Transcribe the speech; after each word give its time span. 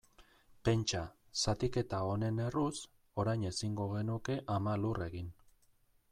Pentsa, 0.67 1.01
zatiketa 1.41 1.99
honen 2.11 2.39
erruz, 2.45 2.73
orain 3.23 3.45
ezingo 3.49 3.87
genuke 3.91 4.39
Ama 4.55 4.73
Lur 4.85 5.03
egin. 5.09 5.29